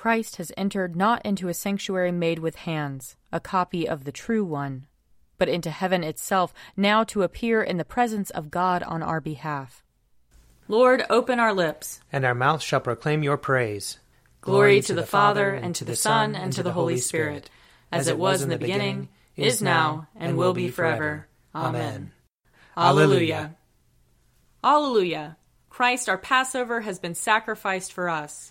Christ 0.00 0.36
has 0.36 0.50
entered 0.56 0.96
not 0.96 1.20
into 1.26 1.48
a 1.48 1.52
sanctuary 1.52 2.10
made 2.10 2.38
with 2.38 2.56
hands, 2.56 3.16
a 3.30 3.38
copy 3.38 3.86
of 3.86 4.04
the 4.04 4.12
true 4.12 4.42
one, 4.42 4.86
but 5.36 5.46
into 5.46 5.68
heaven 5.68 6.02
itself, 6.02 6.54
now 6.74 7.04
to 7.04 7.22
appear 7.22 7.62
in 7.62 7.76
the 7.76 7.84
presence 7.84 8.30
of 8.30 8.50
God 8.50 8.82
on 8.82 9.02
our 9.02 9.20
behalf. 9.20 9.84
Lord, 10.68 11.04
open 11.10 11.38
our 11.38 11.52
lips, 11.52 12.00
and 12.10 12.24
our 12.24 12.34
mouth 12.34 12.62
shall 12.62 12.80
proclaim 12.80 13.22
your 13.22 13.36
praise. 13.36 13.98
Glory 14.40 14.80
to 14.80 14.94
the 14.94 15.04
Father, 15.04 15.50
and 15.50 15.74
to 15.74 15.84
the 15.84 15.96
Son, 15.96 16.34
and 16.34 16.50
to 16.54 16.62
the 16.62 16.72
Holy 16.72 16.96
Spirit, 16.96 17.50
as 17.92 18.08
it 18.08 18.16
was 18.16 18.40
in 18.40 18.48
the 18.48 18.56
beginning, 18.56 19.10
is 19.36 19.60
now, 19.60 20.08
and 20.16 20.38
will 20.38 20.54
be 20.54 20.70
forever. 20.70 21.28
Amen. 21.54 22.12
Alleluia. 22.74 23.54
Alleluia. 24.64 25.36
Christ 25.68 26.08
our 26.08 26.16
Passover 26.16 26.80
has 26.80 26.98
been 26.98 27.14
sacrificed 27.14 27.92
for 27.92 28.08
us. 28.08 28.50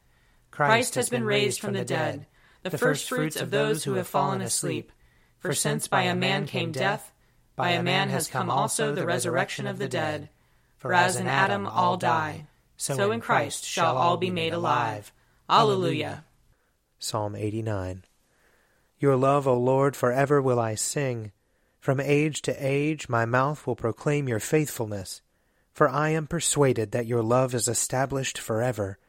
Christ 0.51 0.95
has 0.95 1.09
been 1.09 1.23
raised 1.23 1.59
from 1.59 1.73
the 1.73 1.85
dead, 1.85 2.27
the 2.63 2.77
firstfruits 2.77 3.35
of 3.35 3.49
those 3.49 3.85
who 3.85 3.93
have 3.93 4.07
fallen 4.07 4.41
asleep. 4.41 4.91
For 5.39 5.53
since 5.53 5.87
by 5.87 6.03
a 6.03 6.15
man 6.15 6.45
came 6.45 6.71
death, 6.71 7.11
by 7.55 7.71
a 7.71 7.81
man 7.81 8.09
has 8.09 8.27
come 8.27 8.49
also 8.49 8.93
the 8.93 9.05
resurrection 9.05 9.65
of 9.65 9.79
the 9.79 9.87
dead. 9.87 10.29
For 10.77 10.93
as 10.93 11.15
in 11.15 11.27
Adam 11.27 11.65
all 11.65 11.97
die, 11.97 12.47
so 12.77 13.11
in 13.11 13.21
Christ 13.21 13.65
shall 13.65 13.97
all 13.97 14.17
be 14.17 14.29
made 14.29 14.53
alive. 14.53 15.11
Alleluia. 15.49 16.25
Psalm 16.99 17.35
89. 17.35 18.03
Your 18.99 19.15
love, 19.15 19.47
O 19.47 19.57
Lord, 19.57 19.95
forever 19.95 20.41
will 20.41 20.59
I 20.59 20.75
sing. 20.75 21.31
From 21.79 21.99
age 21.99 22.43
to 22.43 22.55
age 22.57 23.09
my 23.09 23.25
mouth 23.25 23.65
will 23.65 23.75
proclaim 23.75 24.27
your 24.27 24.39
faithfulness. 24.39 25.21
For 25.73 25.89
I 25.89 26.09
am 26.09 26.27
persuaded 26.27 26.91
that 26.91 27.07
your 27.07 27.23
love 27.23 27.55
is 27.55 27.67
established 27.67 28.37
forever. 28.37 28.99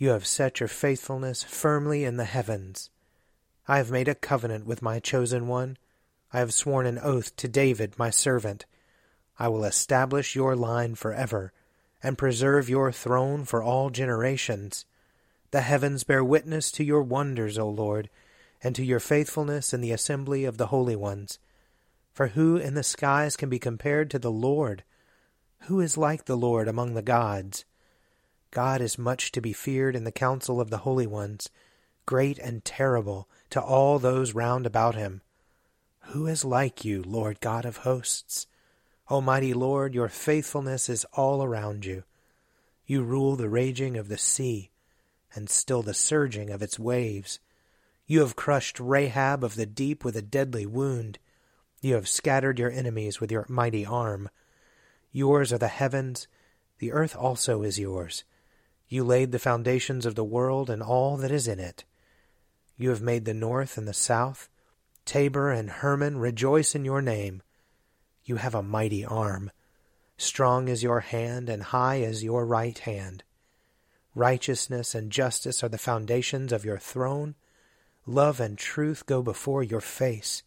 You 0.00 0.10
have 0.10 0.28
set 0.28 0.60
your 0.60 0.68
faithfulness 0.68 1.42
firmly 1.42 2.04
in 2.04 2.18
the 2.18 2.24
heavens. 2.24 2.88
I 3.66 3.78
have 3.78 3.90
made 3.90 4.06
a 4.06 4.14
covenant 4.14 4.64
with 4.64 4.80
my 4.80 5.00
chosen 5.00 5.48
one. 5.48 5.76
I 6.32 6.38
have 6.38 6.54
sworn 6.54 6.86
an 6.86 7.00
oath 7.00 7.34
to 7.36 7.48
David, 7.48 7.98
my 7.98 8.10
servant. 8.10 8.64
I 9.40 9.48
will 9.48 9.64
establish 9.64 10.36
your 10.36 10.54
line 10.54 10.94
forever, 10.94 11.52
and 12.00 12.16
preserve 12.16 12.68
your 12.68 12.92
throne 12.92 13.44
for 13.44 13.60
all 13.60 13.90
generations. 13.90 14.84
The 15.50 15.62
heavens 15.62 16.04
bear 16.04 16.22
witness 16.22 16.70
to 16.72 16.84
your 16.84 17.02
wonders, 17.02 17.58
O 17.58 17.68
Lord, 17.68 18.08
and 18.62 18.76
to 18.76 18.84
your 18.84 19.00
faithfulness 19.00 19.74
in 19.74 19.80
the 19.80 19.92
assembly 19.92 20.44
of 20.44 20.58
the 20.58 20.66
holy 20.66 20.96
ones. 20.96 21.40
For 22.12 22.28
who 22.28 22.56
in 22.56 22.74
the 22.74 22.84
skies 22.84 23.36
can 23.36 23.48
be 23.48 23.58
compared 23.58 24.12
to 24.12 24.20
the 24.20 24.30
Lord? 24.30 24.84
Who 25.62 25.80
is 25.80 25.96
like 25.96 26.26
the 26.26 26.36
Lord 26.36 26.68
among 26.68 26.94
the 26.94 27.02
gods? 27.02 27.64
God 28.50 28.80
is 28.80 28.98
much 28.98 29.30
to 29.32 29.40
be 29.40 29.52
feared 29.52 29.94
in 29.94 30.04
the 30.04 30.12
council 30.12 30.60
of 30.60 30.70
the 30.70 30.78
holy 30.78 31.06
ones, 31.06 31.50
great 32.06 32.38
and 32.38 32.64
terrible 32.64 33.28
to 33.50 33.60
all 33.60 33.98
those 33.98 34.34
round 34.34 34.64
about 34.66 34.94
him. 34.94 35.20
Who 36.12 36.26
is 36.26 36.44
like 36.44 36.84
you, 36.84 37.02
Lord 37.02 37.40
God 37.40 37.66
of 37.66 37.78
hosts? 37.78 38.46
Almighty 39.10 39.52
Lord, 39.52 39.94
your 39.94 40.08
faithfulness 40.08 40.88
is 40.88 41.04
all 41.12 41.42
around 41.42 41.84
you. 41.84 42.04
You 42.86 43.02
rule 43.02 43.36
the 43.36 43.50
raging 43.50 43.98
of 43.98 44.08
the 44.08 44.16
sea, 44.16 44.70
and 45.34 45.50
still 45.50 45.82
the 45.82 45.92
surging 45.92 46.48
of 46.48 46.62
its 46.62 46.78
waves. 46.78 47.40
You 48.06 48.20
have 48.20 48.36
crushed 48.36 48.80
Rahab 48.80 49.44
of 49.44 49.54
the 49.54 49.66
deep 49.66 50.02
with 50.02 50.16
a 50.16 50.22
deadly 50.22 50.64
wound. 50.64 51.18
You 51.82 51.94
have 51.94 52.08
scattered 52.08 52.58
your 52.58 52.70
enemies 52.70 53.20
with 53.20 53.30
your 53.30 53.44
mighty 53.50 53.84
arm. 53.84 54.30
Yours 55.12 55.52
are 55.52 55.58
the 55.58 55.68
heavens, 55.68 56.26
the 56.78 56.92
earth 56.92 57.14
also 57.14 57.62
is 57.62 57.78
yours. 57.78 58.24
You 58.88 59.04
laid 59.04 59.32
the 59.32 59.38
foundations 59.38 60.06
of 60.06 60.14
the 60.14 60.24
world 60.24 60.70
and 60.70 60.82
all 60.82 61.16
that 61.18 61.30
is 61.30 61.46
in 61.46 61.60
it. 61.60 61.84
You 62.76 62.90
have 62.90 63.02
made 63.02 63.24
the 63.24 63.34
north 63.34 63.76
and 63.76 63.86
the 63.86 63.94
south. 63.94 64.48
Tabor 65.04 65.50
and 65.50 65.68
Hermon 65.68 66.18
rejoice 66.18 66.74
in 66.74 66.84
your 66.84 67.02
name. 67.02 67.42
You 68.24 68.36
have 68.36 68.54
a 68.54 68.62
mighty 68.62 69.04
arm. 69.04 69.50
Strong 70.16 70.68
is 70.68 70.82
your 70.82 71.00
hand, 71.00 71.48
and 71.48 71.62
high 71.62 71.96
is 71.96 72.24
your 72.24 72.44
right 72.44 72.78
hand. 72.78 73.24
Righteousness 74.14 74.94
and 74.94 75.12
justice 75.12 75.62
are 75.62 75.68
the 75.68 75.78
foundations 75.78 76.52
of 76.52 76.64
your 76.64 76.78
throne. 76.78 77.36
Love 78.04 78.40
and 78.40 78.58
truth 78.58 79.06
go 79.06 79.22
before 79.22 79.62
your 79.62 79.80
face. 79.80 80.42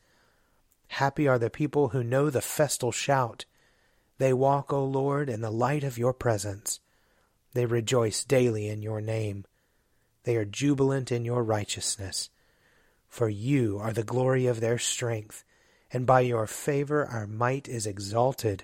Happy 0.87 1.27
are 1.27 1.39
the 1.39 1.49
people 1.49 1.89
who 1.89 2.03
know 2.03 2.29
the 2.29 2.41
festal 2.41 2.91
shout. 2.91 3.45
They 4.17 4.33
walk, 4.33 4.73
O 4.73 4.83
Lord, 4.83 5.29
in 5.29 5.41
the 5.41 5.51
light 5.51 5.83
of 5.83 5.97
your 5.97 6.13
presence. 6.13 6.79
They 7.53 7.65
rejoice 7.65 8.23
daily 8.23 8.67
in 8.67 8.81
your 8.81 9.01
name. 9.01 9.45
They 10.23 10.35
are 10.35 10.45
jubilant 10.45 11.11
in 11.11 11.25
your 11.25 11.43
righteousness. 11.43 12.29
For 13.07 13.27
you 13.27 13.77
are 13.79 13.91
the 13.91 14.03
glory 14.03 14.47
of 14.47 14.61
their 14.61 14.77
strength, 14.77 15.43
and 15.91 16.05
by 16.05 16.21
your 16.21 16.47
favor 16.47 17.05
our 17.05 17.27
might 17.27 17.67
is 17.67 17.85
exalted. 17.85 18.63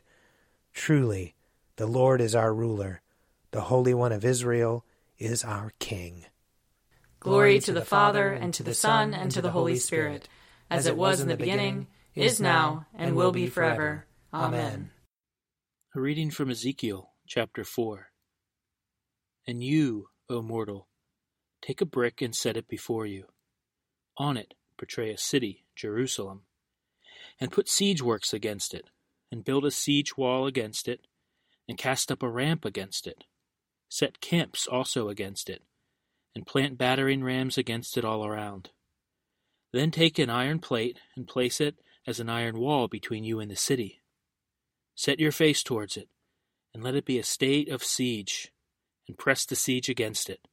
Truly, 0.73 1.35
the 1.75 1.87
Lord 1.87 2.21
is 2.21 2.33
our 2.33 2.53
ruler, 2.53 3.01
the 3.51 3.61
Holy 3.61 3.93
One 3.93 4.11
of 4.11 4.23
Israel 4.23 4.85
is 5.17 5.43
our 5.43 5.73
King. 5.79 6.25
Glory 7.19 7.59
to 7.59 7.73
the 7.73 7.83
Father, 7.83 8.29
and 8.29 8.53
to 8.53 8.63
the 8.63 8.73
Son, 8.73 9.13
and 9.13 9.31
to 9.31 9.41
the 9.41 9.51
Holy 9.51 9.75
Spirit, 9.75 10.29
as 10.69 10.85
it 10.85 10.95
was 10.95 11.19
in 11.19 11.27
the 11.27 11.35
beginning, 11.35 11.87
is 12.15 12.39
now, 12.39 12.85
and 12.93 13.15
will 13.15 13.31
be 13.31 13.47
forever. 13.47 14.05
Amen. 14.33 14.91
A 15.95 15.99
reading 15.99 16.29
from 16.31 16.49
Ezekiel 16.49 17.09
chapter 17.25 17.63
4. 17.63 18.07
And 19.47 19.63
you, 19.63 20.09
O 20.29 20.41
mortal, 20.41 20.89
take 21.61 21.79
a 21.79 21.85
brick 21.85 22.21
and 22.21 22.35
set 22.35 22.57
it 22.57 22.67
before 22.67 23.05
you. 23.05 23.25
On 24.17 24.35
it 24.35 24.53
portray 24.77 25.11
a 25.11 25.17
city, 25.17 25.65
Jerusalem, 25.75 26.41
and 27.39 27.51
put 27.51 27.69
siege 27.69 28.01
works 28.01 28.33
against 28.33 28.73
it, 28.73 28.89
and 29.31 29.45
build 29.45 29.65
a 29.65 29.71
siege 29.71 30.17
wall 30.17 30.45
against 30.45 30.87
it, 30.87 31.07
and 31.67 31.77
cast 31.77 32.11
up 32.11 32.21
a 32.21 32.29
ramp 32.29 32.65
against 32.65 33.07
it. 33.07 33.23
Set 33.89 34.19
camps 34.19 34.67
also 34.67 35.09
against 35.09 35.49
it, 35.49 35.63
and 36.35 36.45
plant 36.45 36.77
battering 36.77 37.23
rams 37.23 37.57
against 37.57 37.97
it 37.97 38.05
all 38.05 38.25
around. 38.25 38.69
Then 39.71 39.91
take 39.91 40.19
an 40.19 40.29
iron 40.29 40.59
plate 40.59 40.99
and 41.15 41.27
place 41.27 41.59
it 41.61 41.75
as 42.05 42.19
an 42.19 42.29
iron 42.29 42.59
wall 42.59 42.87
between 42.87 43.23
you 43.23 43.39
and 43.39 43.49
the 43.49 43.55
city. 43.55 44.01
Set 44.95 45.19
your 45.19 45.31
face 45.31 45.63
towards 45.63 45.97
it, 45.97 46.09
and 46.73 46.83
let 46.83 46.95
it 46.95 47.05
be 47.05 47.19
a 47.19 47.23
state 47.23 47.69
of 47.69 47.83
siege, 47.83 48.51
and 49.07 49.17
press 49.17 49.45
the 49.45 49.55
siege 49.55 49.89
against 49.89 50.29
it. 50.29 50.47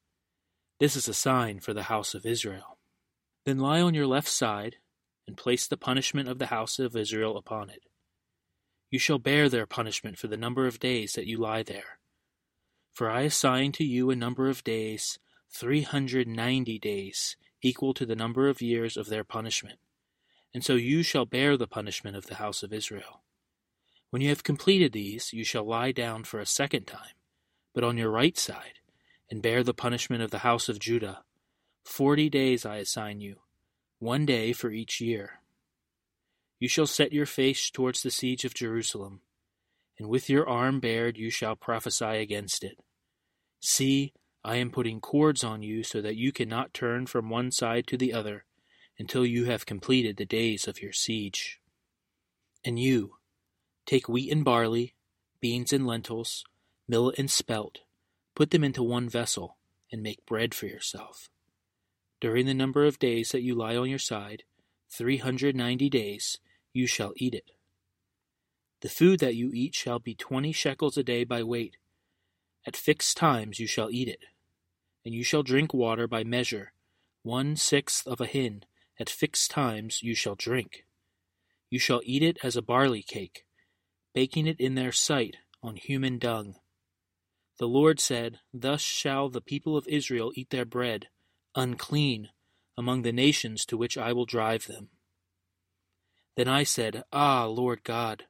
This 0.81 0.97
is 0.97 1.09
a 1.09 1.15
sign 1.15 1.61
for 1.61 1.73
the 1.73 1.85
house 1.85 2.15
of 2.15 2.27
Israel. 2.27 2.79
Then 3.45 3.59
lie 3.59 3.81
on 3.81 3.95
your 3.95 4.07
left 4.07 4.29
side, 4.29 4.77
and 5.27 5.37
place 5.37 5.67
the 5.67 5.77
punishment 5.77 6.29
of 6.29 6.39
the 6.39 6.47
house 6.47 6.79
of 6.79 6.95
Israel 6.95 7.37
upon 7.37 7.71
it. 7.71 7.83
You 8.91 8.99
shall 8.99 9.19
bear 9.19 9.49
their 9.49 9.67
punishment 9.67 10.19
for 10.19 10.27
the 10.27 10.37
number 10.37 10.67
of 10.67 10.79
days 10.79 11.15
that 11.15 11.27
you 11.27 11.39
lie 11.39 11.63
there. 11.63 11.99
For 12.93 13.11
I 13.11 13.23
assign 13.23 13.73
to 13.73 13.85
you 13.85 14.11
a 14.11 14.17
number 14.17 14.49
of 14.49 14.63
days, 14.63 15.19
three 15.51 15.83
hundred 15.83 16.29
ninety 16.29 16.79
days, 16.79 17.37
equal 17.63 17.95
to 17.95 18.05
the 18.05 18.15
number 18.15 18.49
of 18.49 18.61
years 18.61 18.97
of 18.97 19.09
their 19.09 19.25
punishment. 19.25 19.79
And 20.53 20.65
so 20.65 20.75
you 20.75 21.03
shall 21.03 21.25
bear 21.25 21.57
the 21.57 21.67
punishment 21.67 22.17
of 22.17 22.27
the 22.27 22.37
house 22.37 22.63
of 22.63 22.73
Israel. 22.73 23.23
When 24.11 24.23
you 24.23 24.29
have 24.29 24.45
completed 24.45 24.93
these, 24.93 25.33
you 25.33 25.43
shall 25.43 25.65
lie 25.65 25.91
down 25.91 26.25
for 26.25 26.39
a 26.39 26.47
second 26.47 26.87
time, 26.87 27.17
but 27.75 27.85
on 27.85 27.99
your 27.99 28.11
right 28.11 28.39
side, 28.39 28.79
and 29.31 29.43
bear 29.43 29.63
the 29.63 29.75
punishment 29.75 30.23
of 30.23 30.31
the 30.31 30.39
house 30.39 30.69
of 30.69 30.79
Judah. 30.79 31.25
Forty 31.85 32.31
days 32.31 32.65
I 32.65 32.77
assign 32.77 33.21
you, 33.21 33.37
one 33.99 34.25
day 34.25 34.53
for 34.53 34.71
each 34.71 35.01
year. 35.01 35.41
You 36.59 36.69
shall 36.69 36.87
set 36.87 37.13
your 37.13 37.27
face 37.27 37.69
towards 37.69 38.03
the 38.03 38.11
siege 38.11 38.45
of 38.45 38.55
Jerusalem, 38.55 39.21
and 39.99 40.09
with 40.09 40.31
your 40.31 40.49
arm 40.49 40.81
bared 40.81 41.19
you 41.19 41.31
shall 41.31 41.57
prophesy 41.57 42.05
against 42.05 42.65
it. 42.65 42.79
See, 43.61 44.13
I 44.45 44.57
am 44.57 44.71
putting 44.71 45.01
cords 45.01 45.43
on 45.43 45.63
you 45.63 45.83
so 45.83 46.01
that 46.01 46.17
you 46.17 46.31
cannot 46.31 46.75
turn 46.75 47.07
from 47.07 47.29
one 47.29 47.51
side 47.51 47.87
to 47.89 47.97
the 47.97 48.13
other 48.13 48.45
until 48.99 49.27
you 49.27 49.47
have 49.47 49.67
completed 49.67 50.17
the 50.17 50.27
days 50.27 50.69
of 50.69 50.81
your 50.81 50.93
siege. 50.93 51.61
And 52.65 52.79
you, 52.79 53.17
take 53.87 54.09
wheat 54.09 54.31
and 54.31 54.45
barley, 54.45 54.95
beans 55.41 55.73
and 55.73 55.87
lentils, 55.87 56.45
millet 56.89 57.19
and 57.19 57.31
spelt, 57.31 57.81
put 58.35 58.51
them 58.51 58.65
into 58.65 58.83
one 58.83 59.09
vessel, 59.09 59.57
and 59.91 60.03
make 60.03 60.27
bread 60.27 60.55
for 60.55 60.67
yourself. 60.67 61.29
during 62.25 62.47
the 62.47 62.55
number 62.55 62.87
of 62.87 62.99
days 62.99 63.33
that 63.33 63.43
you 63.43 63.55
lie 63.55 63.77
on 63.77 63.91
your 63.91 63.99
side, 63.99 64.45
three 64.91 65.19
hundred 65.19 65.55
ninety 65.55 65.91
days, 65.91 66.39
you 66.73 66.87
shall 66.87 67.13
eat 67.17 67.35
it. 67.35 67.51
The 68.81 68.89
food 68.89 69.21
that 69.21 69.35
you 69.35 69.51
eat 69.53 69.75
shall 69.75 69.99
be 69.99 70.15
twenty 70.15 70.51
shekels 70.51 70.97
a 70.97 71.03
day 71.03 71.25
by 71.25 71.43
weight. 71.43 71.77
At 72.67 72.77
fixed 72.77 73.19
times 73.19 73.61
you 73.61 73.67
shall 73.67 73.91
eat 73.91 74.09
it. 74.09 74.21
And 75.05 75.15
you 75.15 75.23
shall 75.23 75.43
drink 75.43 75.75
water 75.75 76.09
by 76.09 76.25
measure, 76.25 76.73
one 77.23 77.57
sixth 77.57 78.07
of 78.07 78.23
a 78.23 78.27
hin, 78.27 78.65
at 78.99 79.11
fixed 79.11 79.51
times 79.51 80.03
you 80.03 80.15
shall 80.15 80.35
drink. 80.35 80.87
You 81.69 81.79
shall 81.79 82.01
eat 82.05 82.23
it 82.23 82.39
as 82.43 82.57
a 82.57 82.63
barley 82.63 83.03
cake, 83.03 83.45
baking 84.15 84.47
it 84.47 84.59
in 84.59 84.77
their 84.77 84.93
sight 84.93 85.37
on 85.63 85.77
human 85.77 86.19
dung. 86.19 86.55
The 87.59 87.69
Lord 87.69 88.01
said, 88.01 88.41
Thus 88.53 88.81
shall 88.81 89.29
the 89.29 89.41
people 89.41 89.77
of 89.77 89.87
Israel 89.87 90.33
eat 90.35 90.51
their 90.51 90.65
bread, 90.65 91.09
unclean, 91.55 92.31
among 92.77 93.03
the 93.03 93.13
nations 93.13 93.65
to 93.67 93.77
which 93.77 93.97
I 93.97 94.13
will 94.13 94.27
drive 94.27 94.67
them. 94.67 94.89
Then 96.37 96.49
I 96.49 96.65
said, 96.65 97.05
Ah, 97.13 97.47
Lord 97.47 97.85
God, 97.85 98.25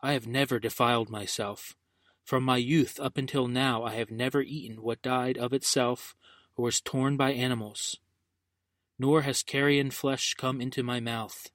I 0.00 0.12
have 0.12 0.26
never 0.26 0.58
defiled 0.58 1.08
myself. 1.08 1.76
From 2.24 2.42
my 2.42 2.56
youth 2.56 2.98
up 2.98 3.16
until 3.16 3.46
now 3.46 3.84
I 3.84 3.94
have 3.94 4.10
never 4.10 4.42
eaten 4.42 4.82
what 4.82 5.00
died 5.00 5.38
of 5.38 5.52
itself 5.52 6.16
or 6.56 6.64
was 6.64 6.80
torn 6.80 7.16
by 7.16 7.32
animals, 7.32 8.00
nor 8.98 9.22
has 9.22 9.44
carrion 9.44 9.92
flesh 9.92 10.34
come 10.34 10.60
into 10.60 10.82
my 10.82 10.98
mouth. 10.98 11.50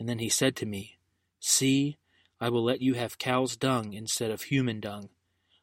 And 0.00 0.08
then 0.08 0.20
he 0.20 0.30
said 0.30 0.56
to 0.56 0.66
me, 0.66 0.98
See, 1.38 1.98
I 2.40 2.48
will 2.48 2.64
let 2.64 2.80
you 2.80 2.94
have 2.94 3.18
cow's 3.18 3.56
dung 3.56 3.92
instead 3.92 4.30
of 4.30 4.42
human 4.42 4.80
dung, 4.80 5.10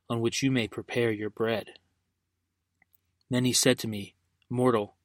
on 0.09 0.21
which 0.21 0.43
you 0.43 0.51
may 0.51 0.67
prepare 0.67 1.11
your 1.11 1.29
bread. 1.29 1.71
Then 3.29 3.45
he 3.45 3.53
said 3.53 3.79
to 3.79 3.87
me, 3.87 4.15
Mortal, 4.49 4.95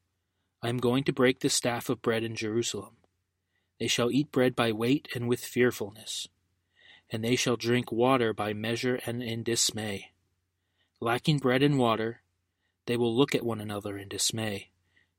I 0.63 0.69
am 0.69 0.79
going 0.79 1.05
to 1.05 1.13
break 1.13 1.41
the 1.41 1.49
staff 1.49 1.89
of 1.89 2.03
bread 2.03 2.23
in 2.23 2.35
Jerusalem. 2.35 2.97
They 3.79 3.87
shall 3.87 4.11
eat 4.11 4.31
bread 4.31 4.55
by 4.55 4.73
weight 4.73 5.09
and 5.15 5.27
with 5.27 5.41
fearfulness, 5.41 6.29
and 7.09 7.25
they 7.25 7.35
shall 7.35 7.57
drink 7.57 7.91
water 7.91 8.35
by 8.35 8.53
measure 8.53 9.01
and 9.07 9.23
in 9.23 9.43
dismay. 9.43 10.13
Lacking 11.01 11.39
bread 11.39 11.63
and 11.63 11.79
water, 11.79 12.21
they 12.85 12.99
will 12.99 13.17
look 13.17 13.35
at 13.35 13.45
one 13.45 13.61
another 13.61 13.97
in 13.97 14.09
dismay, 14.09 14.69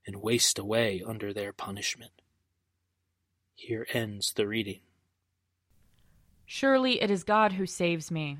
and 0.06 0.22
waste 0.22 0.60
away 0.60 1.02
under 1.06 1.34
their 1.34 1.54
punishment. 1.54 2.12
Here 3.56 3.88
ends 3.94 4.34
the 4.34 4.48
reading. 4.48 4.82
Surely 6.46 7.02
it 7.02 7.10
is 7.10 7.24
God 7.24 7.54
who 7.54 7.66
saves 7.66 8.12
me. 8.12 8.40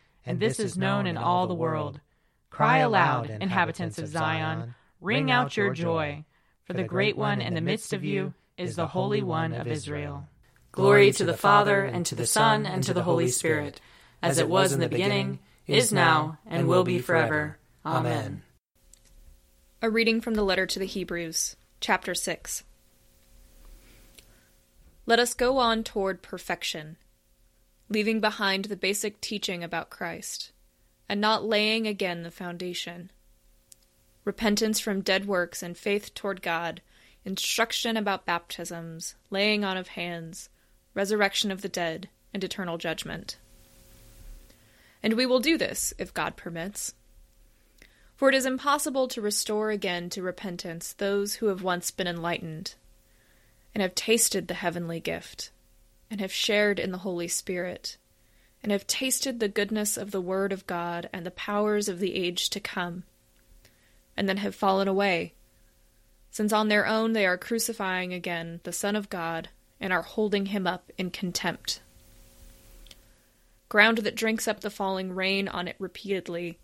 and 0.25 0.39
this 0.39 0.59
is 0.59 0.77
known 0.77 1.07
in 1.07 1.17
all 1.17 1.47
the 1.47 1.53
world. 1.53 1.99
Cry 2.49 2.79
aloud, 2.79 3.29
inhabitants 3.29 3.97
of 3.97 4.07
Zion. 4.07 4.75
Ring 4.99 5.31
out 5.31 5.57
your 5.57 5.73
joy, 5.73 6.25
for 6.65 6.73
the 6.73 6.83
great 6.83 7.17
one 7.17 7.41
in 7.41 7.53
the 7.53 7.61
midst 7.61 7.93
of 7.93 8.03
you 8.03 8.33
is 8.57 8.75
the 8.75 8.87
Holy 8.87 9.23
One 9.23 9.53
of 9.53 9.67
Israel. 9.67 10.27
Glory 10.71 11.11
to 11.13 11.25
the 11.25 11.37
Father, 11.37 11.83
and 11.83 12.05
to 12.05 12.15
the 12.15 12.27
Son, 12.27 12.65
and 12.65 12.83
to 12.83 12.93
the 12.93 13.03
Holy 13.03 13.27
Spirit, 13.27 13.81
as 14.21 14.37
it 14.37 14.47
was 14.47 14.71
in 14.71 14.79
the 14.79 14.87
beginning, 14.87 15.39
is 15.67 15.91
now, 15.91 16.37
and 16.45 16.67
will 16.67 16.83
be 16.83 16.99
forever. 16.99 17.57
Amen. 17.85 18.43
A 19.81 19.89
reading 19.89 20.21
from 20.21 20.35
the 20.35 20.43
letter 20.43 20.67
to 20.67 20.79
the 20.79 20.85
Hebrews, 20.85 21.55
chapter 21.79 22.13
6. 22.13 22.63
Let 25.05 25.19
us 25.19 25.33
go 25.33 25.57
on 25.57 25.83
toward 25.83 26.21
perfection, 26.21 26.97
leaving 27.91 28.21
behind 28.21 28.65
the 28.65 28.77
basic 28.77 29.19
teaching 29.19 29.63
about 29.63 29.89
Christ, 29.89 30.51
and 31.09 31.19
not 31.19 31.43
laying 31.43 31.85
again 31.85 32.23
the 32.23 32.31
foundation 32.31 33.11
repentance 34.23 34.79
from 34.79 35.01
dead 35.01 35.25
works 35.25 35.63
and 35.63 35.75
faith 35.75 36.13
toward 36.13 36.41
God, 36.41 36.81
instruction 37.25 37.97
about 37.97 38.25
baptisms, 38.25 39.15
laying 39.29 39.65
on 39.65 39.77
of 39.77 39.89
hands, 39.89 40.49
resurrection 40.93 41.51
of 41.51 41.61
the 41.61 41.69
dead, 41.69 42.07
and 42.33 42.43
eternal 42.43 42.77
judgment. 42.77 43.37
And 45.01 45.13
we 45.13 45.25
will 45.25 45.39
do 45.39 45.57
this, 45.57 45.93
if 45.97 46.13
God 46.13 46.35
permits. 46.35 46.93
For 48.15 48.29
it 48.29 48.35
is 48.35 48.45
impossible 48.45 49.07
to 49.07 49.21
restore 49.21 49.71
again 49.71 50.09
to 50.11 50.21
repentance 50.21 50.93
those 50.93 51.35
who 51.35 51.47
have 51.47 51.63
once 51.63 51.89
been 51.89 52.07
enlightened, 52.07 52.75
and 53.73 53.81
have 53.81 53.95
tasted 53.95 54.47
the 54.47 54.53
heavenly 54.53 54.99
gift, 54.99 55.49
and 56.11 56.21
have 56.21 56.31
shared 56.31 56.77
in 56.77 56.91
the 56.91 56.99
Holy 56.99 57.27
Spirit, 57.27 57.97
and 58.61 58.71
have 58.71 58.85
tasted 58.85 59.39
the 59.39 59.47
goodness 59.47 59.97
of 59.97 60.11
the 60.11 60.21
Word 60.21 60.51
of 60.51 60.67
God 60.67 61.09
and 61.11 61.25
the 61.25 61.31
powers 61.31 61.89
of 61.89 61.99
the 61.99 62.13
age 62.13 62.49
to 62.51 62.59
come 62.59 63.03
and 64.15 64.27
then 64.27 64.37
have 64.37 64.53
fallen 64.53 64.87
away, 64.87 65.33
since 66.29 66.53
on 66.53 66.67
their 66.67 66.85
own 66.85 67.13
they 67.13 67.25
are 67.25 67.37
crucifying 67.37 68.13
again 68.13 68.59
the 68.63 68.73
Son 68.73 68.95
of 68.95 69.09
God 69.09 69.49
and 69.79 69.91
are 69.91 70.01
holding 70.01 70.47
him 70.47 70.67
up 70.67 70.91
in 70.97 71.09
contempt. 71.09 71.81
Ground 73.69 73.99
that 73.99 74.15
drinks 74.15 74.47
up 74.47 74.59
the 74.59 74.69
falling 74.69 75.15
rain 75.15 75.47
on 75.47 75.67
it 75.67 75.77
repeatedly, 75.79 76.59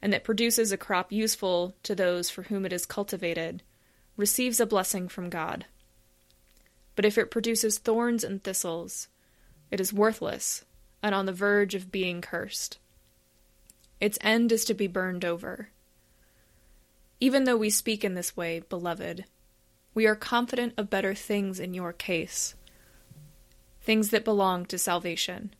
and 0.00 0.12
that 0.12 0.24
produces 0.24 0.72
a 0.72 0.78
crop 0.78 1.12
useful 1.12 1.74
to 1.82 1.94
those 1.94 2.30
for 2.30 2.44
whom 2.44 2.64
it 2.64 2.72
is 2.72 2.86
cultivated, 2.86 3.62
receives 4.16 4.58
a 4.58 4.66
blessing 4.66 5.08
from 5.08 5.30
God. 5.30 5.66
But 6.94 7.04
if 7.04 7.16
it 7.16 7.30
produces 7.30 7.78
thorns 7.78 8.24
and 8.24 8.42
thistles, 8.42 9.08
it 9.70 9.80
is 9.80 9.92
worthless 9.92 10.64
and 11.02 11.14
on 11.14 11.26
the 11.26 11.32
verge 11.32 11.74
of 11.74 11.90
being 11.90 12.20
cursed. 12.20 12.78
Its 14.00 14.18
end 14.20 14.52
is 14.52 14.64
to 14.64 14.74
be 14.74 14.86
burned 14.86 15.24
over. 15.24 15.68
Even 17.20 17.44
though 17.44 17.56
we 17.56 17.70
speak 17.70 18.04
in 18.04 18.14
this 18.14 18.36
way, 18.36 18.60
beloved, 18.68 19.24
we 19.94 20.06
are 20.06 20.16
confident 20.16 20.74
of 20.76 20.90
better 20.90 21.14
things 21.14 21.60
in 21.60 21.74
your 21.74 21.92
case, 21.92 22.54
things 23.80 24.10
that 24.10 24.24
belong 24.24 24.64
to 24.66 24.78
salvation. 24.78 25.54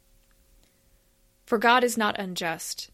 For 1.47 1.59
God 1.59 1.85
is 1.85 1.99
not 1.99 2.19
unjust. 2.19 2.91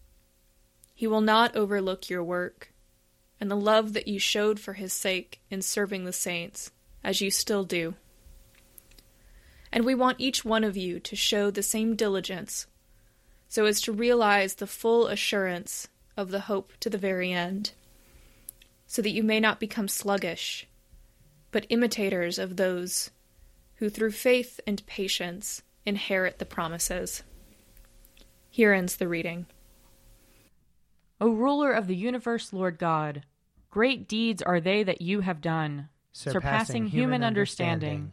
He 0.94 1.06
will 1.06 1.20
not 1.20 1.54
overlook 1.56 2.10
your 2.10 2.24
work 2.24 2.72
and 3.40 3.50
the 3.50 3.56
love 3.56 3.92
that 3.92 4.08
you 4.08 4.18
showed 4.18 4.58
for 4.58 4.74
his 4.74 4.92
sake 4.92 5.40
in 5.50 5.62
serving 5.62 6.04
the 6.04 6.12
saints, 6.12 6.72
as 7.04 7.20
you 7.20 7.30
still 7.30 7.64
do. 7.64 7.94
And 9.72 9.84
we 9.84 9.94
want 9.94 10.20
each 10.20 10.44
one 10.44 10.64
of 10.64 10.76
you 10.76 10.98
to 11.00 11.16
show 11.16 11.50
the 11.50 11.62
same 11.62 11.94
diligence 11.94 12.66
so 13.48 13.64
as 13.64 13.80
to 13.82 13.92
realize 13.92 14.54
the 14.54 14.66
full 14.66 15.06
assurance 15.06 15.88
of 16.16 16.30
the 16.30 16.40
hope 16.40 16.72
to 16.80 16.90
the 16.90 16.98
very 16.98 17.32
end 17.32 17.72
so 18.86 19.02
that 19.02 19.10
you 19.10 19.22
may 19.22 19.40
not 19.40 19.60
become 19.60 19.88
sluggish, 19.88 20.66
but 21.50 21.66
imitators 21.68 22.38
of 22.38 22.56
those 22.56 23.10
who 23.76 23.88
through 23.88 24.10
faith 24.10 24.60
and 24.66 24.84
patience 24.86 25.62
inherit 25.86 26.38
the 26.38 26.44
promises. 26.44 27.22
Here 28.50 28.72
ends 28.72 28.96
the 28.96 29.08
reading. 29.08 29.46
O 31.20 31.30
ruler 31.30 31.72
of 31.72 31.86
the 31.86 31.96
universe, 31.96 32.52
Lord 32.52 32.78
God, 32.78 33.22
great 33.70 34.08
deeds 34.08 34.42
are 34.42 34.60
they 34.60 34.82
that 34.82 35.02
you 35.02 35.20
have 35.20 35.40
done, 35.40 35.88
surpassing, 36.12 36.86
human 36.86 37.22
understanding. 37.22 38.12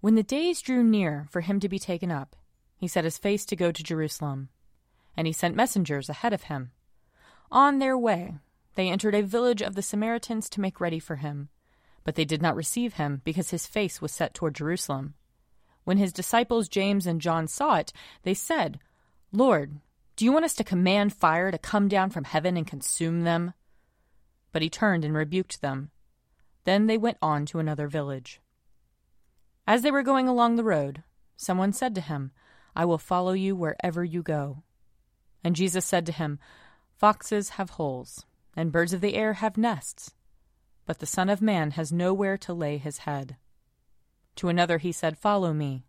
When 0.00 0.14
the 0.14 0.22
days 0.22 0.60
drew 0.60 0.84
near 0.84 1.26
for 1.30 1.40
him 1.40 1.58
to 1.60 1.68
be 1.68 1.78
taken 1.78 2.10
up, 2.10 2.36
he 2.76 2.86
set 2.86 3.04
his 3.04 3.18
face 3.18 3.44
to 3.46 3.56
go 3.56 3.72
to 3.72 3.82
Jerusalem, 3.82 4.48
and 5.16 5.26
he 5.26 5.32
sent 5.32 5.56
messengers 5.56 6.08
ahead 6.08 6.32
of 6.32 6.44
him. 6.44 6.70
On 7.50 7.78
their 7.78 7.98
way, 7.98 8.36
they 8.76 8.88
entered 8.88 9.16
a 9.16 9.22
village 9.22 9.60
of 9.60 9.74
the 9.74 9.82
Samaritans 9.82 10.48
to 10.50 10.60
make 10.60 10.80
ready 10.80 11.00
for 11.00 11.16
him. 11.16 11.48
But 12.04 12.14
they 12.14 12.24
did 12.24 12.40
not 12.40 12.54
receive 12.54 12.94
him, 12.94 13.22
because 13.24 13.50
his 13.50 13.66
face 13.66 14.00
was 14.00 14.12
set 14.12 14.34
toward 14.34 14.54
Jerusalem. 14.54 15.14
When 15.82 15.98
his 15.98 16.12
disciples 16.12 16.68
James 16.68 17.06
and 17.06 17.20
John 17.20 17.48
saw 17.48 17.74
it, 17.76 17.92
they 18.22 18.34
said, 18.34 18.78
Lord, 19.32 19.80
do 20.14 20.24
you 20.24 20.30
want 20.30 20.44
us 20.44 20.54
to 20.54 20.64
command 20.64 21.12
fire 21.12 21.50
to 21.50 21.58
come 21.58 21.88
down 21.88 22.10
from 22.10 22.24
heaven 22.24 22.56
and 22.56 22.66
consume 22.66 23.24
them? 23.24 23.52
But 24.52 24.62
he 24.62 24.70
turned 24.70 25.04
and 25.04 25.14
rebuked 25.14 25.60
them. 25.60 25.90
Then 26.64 26.86
they 26.86 26.98
went 26.98 27.18
on 27.20 27.46
to 27.46 27.58
another 27.58 27.88
village. 27.88 28.40
As 29.68 29.82
they 29.82 29.90
were 29.90 30.02
going 30.02 30.28
along 30.28 30.56
the 30.56 30.64
road, 30.64 31.02
someone 31.36 31.74
said 31.74 31.94
to 31.94 32.00
him, 32.00 32.32
I 32.74 32.86
will 32.86 32.96
follow 32.96 33.32
you 33.34 33.54
wherever 33.54 34.02
you 34.02 34.22
go. 34.22 34.62
And 35.44 35.54
Jesus 35.54 35.84
said 35.84 36.06
to 36.06 36.12
him, 36.12 36.38
Foxes 36.96 37.50
have 37.50 37.70
holes, 37.70 38.24
and 38.56 38.72
birds 38.72 38.94
of 38.94 39.02
the 39.02 39.14
air 39.14 39.34
have 39.34 39.58
nests, 39.58 40.14
but 40.86 41.00
the 41.00 41.06
Son 41.06 41.28
of 41.28 41.42
Man 41.42 41.72
has 41.72 41.92
nowhere 41.92 42.38
to 42.38 42.54
lay 42.54 42.78
his 42.78 42.98
head. 42.98 43.36
To 44.36 44.48
another 44.48 44.78
he 44.78 44.90
said, 44.90 45.18
Follow 45.18 45.52
me. 45.52 45.84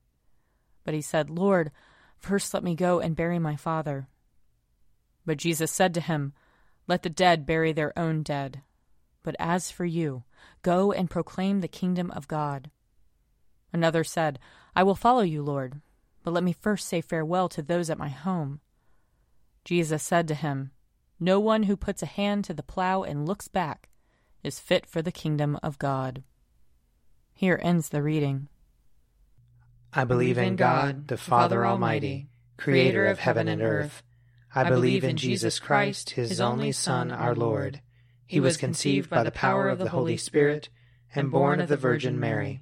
But 0.83 0.93
he 0.93 1.01
said, 1.01 1.29
Lord, 1.29 1.71
first 2.17 2.53
let 2.53 2.65
me 2.65 2.75
go 2.75 2.99
and 2.99 3.15
bury 3.15 3.39
my 3.39 3.55
father. 3.55 4.09
But 5.25 5.37
Jesus 5.37 5.71
said 5.71 5.93
to 5.93 6.01
him, 6.01 6.33
Let 6.85 7.03
the 7.03 7.09
dead 7.09 7.45
bury 7.45 7.71
their 7.71 7.97
own 7.97 8.23
dead. 8.23 8.61
But 9.23 9.37
as 9.39 9.71
for 9.71 9.85
you, 9.85 10.23
go 10.63 10.91
and 10.91 11.09
proclaim 11.09 11.61
the 11.61 11.69
kingdom 11.69 12.11
of 12.11 12.27
God. 12.27 12.71
Another 13.71 14.03
said, 14.03 14.39
I 14.75 14.83
will 14.83 14.95
follow 14.95 15.21
you, 15.21 15.41
Lord, 15.41 15.81
but 16.23 16.31
let 16.31 16.43
me 16.43 16.53
first 16.53 16.87
say 16.87 17.01
farewell 17.01 17.49
to 17.49 17.61
those 17.61 17.89
at 17.89 17.97
my 17.97 18.09
home. 18.09 18.61
Jesus 19.65 20.01
said 20.01 20.27
to 20.27 20.35
him, 20.35 20.71
No 21.19 21.39
one 21.39 21.63
who 21.63 21.75
puts 21.75 22.01
a 22.01 22.07
hand 22.07 22.45
to 22.45 22.53
the 22.53 22.63
plow 22.63 23.03
and 23.03 23.27
looks 23.27 23.47
back 23.47 23.89
is 24.43 24.59
fit 24.59 24.85
for 24.85 25.01
the 25.01 25.11
kingdom 25.11 25.59
of 25.61 25.77
God. 25.77 26.23
Here 27.33 27.59
ends 27.61 27.89
the 27.89 28.01
reading. 28.01 28.47
I 29.93 30.03
believe 30.03 30.37
in 30.37 30.55
God, 30.55 31.07
the 31.07 31.17
Father 31.17 31.65
Almighty, 31.65 32.29
creator 32.57 33.05
of 33.05 33.19
heaven 33.19 33.47
and 33.47 33.61
earth. 33.61 34.03
I 34.53 34.67
believe 34.69 35.03
in 35.03 35.17
Jesus 35.17 35.59
Christ, 35.59 36.11
his 36.11 36.41
only 36.41 36.71
Son, 36.71 37.11
our 37.11 37.35
Lord. 37.35 37.81
He 38.25 38.39
was 38.39 38.57
conceived 38.57 39.09
by 39.09 39.23
the 39.23 39.31
power 39.31 39.69
of 39.69 39.79
the 39.79 39.89
Holy 39.89 40.17
Spirit 40.17 40.69
and 41.15 41.31
born 41.31 41.59
of 41.59 41.69
the 41.69 41.77
Virgin 41.77 42.19
Mary. 42.19 42.61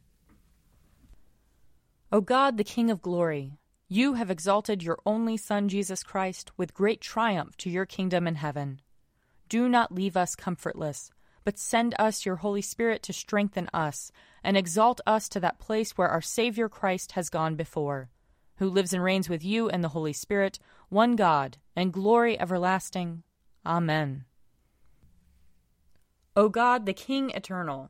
O 2.13 2.19
God, 2.19 2.57
the 2.57 2.65
King 2.65 2.91
of 2.91 3.01
glory, 3.01 3.57
you 3.87 4.15
have 4.15 4.29
exalted 4.29 4.83
your 4.83 4.99
only 5.05 5.37
Son, 5.37 5.69
Jesus 5.69 6.03
Christ, 6.03 6.51
with 6.57 6.73
great 6.73 6.99
triumph 6.99 7.55
to 7.57 7.69
your 7.69 7.85
kingdom 7.85 8.27
in 8.27 8.35
heaven. 8.35 8.81
Do 9.47 9.69
not 9.69 9.93
leave 9.93 10.17
us 10.17 10.35
comfortless, 10.35 11.09
but 11.45 11.57
send 11.57 11.95
us 11.97 12.25
your 12.25 12.37
Holy 12.37 12.61
Spirit 12.61 13.01
to 13.03 13.13
strengthen 13.13 13.69
us 13.73 14.11
and 14.43 14.57
exalt 14.57 14.99
us 15.07 15.29
to 15.29 15.39
that 15.39 15.59
place 15.59 15.91
where 15.91 16.09
our 16.09 16.21
Savior 16.21 16.67
Christ 16.67 17.13
has 17.13 17.29
gone 17.29 17.55
before, 17.55 18.09
who 18.57 18.69
lives 18.69 18.91
and 18.91 19.01
reigns 19.01 19.29
with 19.29 19.43
you 19.45 19.69
and 19.69 19.81
the 19.81 19.89
Holy 19.89 20.13
Spirit, 20.13 20.59
one 20.89 21.15
God, 21.15 21.59
and 21.77 21.93
glory 21.93 22.37
everlasting. 22.37 23.23
Amen. 23.65 24.25
O 26.35 26.49
God, 26.49 26.85
the 26.85 26.93
King 26.93 27.29
eternal, 27.29 27.89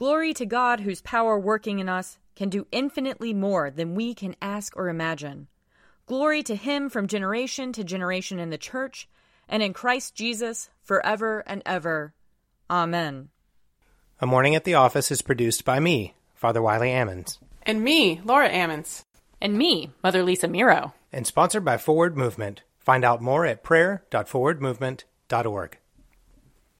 Glory 0.00 0.32
to 0.32 0.46
God, 0.46 0.80
whose 0.80 1.02
power 1.02 1.38
working 1.38 1.78
in 1.78 1.86
us 1.86 2.18
can 2.34 2.48
do 2.48 2.66
infinitely 2.72 3.34
more 3.34 3.70
than 3.70 3.94
we 3.94 4.14
can 4.14 4.34
ask 4.40 4.74
or 4.74 4.88
imagine. 4.88 5.46
Glory 6.06 6.42
to 6.44 6.56
him 6.56 6.88
from 6.88 7.06
generation 7.06 7.70
to 7.74 7.84
generation 7.84 8.38
in 8.38 8.48
the 8.48 8.56
church 8.56 9.10
and 9.46 9.62
in 9.62 9.74
Christ 9.74 10.14
Jesus 10.14 10.70
forever 10.82 11.44
and 11.46 11.62
ever. 11.66 12.14
Amen. 12.70 13.28
A 14.22 14.26
Morning 14.26 14.54
at 14.54 14.64
the 14.64 14.72
Office 14.72 15.10
is 15.10 15.20
produced 15.20 15.66
by 15.66 15.80
me, 15.80 16.14
Father 16.34 16.62
Wiley 16.62 16.88
Ammons, 16.88 17.36
And 17.64 17.84
me, 17.84 18.22
Laura 18.24 18.48
Ammons. 18.48 19.04
And 19.38 19.58
me, 19.58 19.90
Mother 20.02 20.22
Lisa 20.22 20.48
Meirow. 20.48 20.94
and 21.12 21.26
sponsored 21.26 21.66
by 21.66 21.76
Forward 21.76 22.16
Movement. 22.16 22.62
Find 22.78 23.04
out 23.04 23.20
more 23.20 23.44
at 23.44 23.62
prayer.forwardmovement.org. 23.62 25.76